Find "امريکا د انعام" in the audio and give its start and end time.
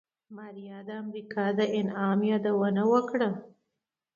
1.03-2.19